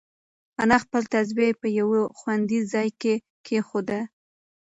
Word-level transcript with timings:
انا 0.61 0.77
خپل 0.83 1.01
تسبیح 1.13 1.51
په 1.61 1.67
یو 1.79 1.89
خوندي 2.19 2.59
ځای 2.73 2.89
کې 3.01 3.13
کېښوده. 3.45 3.99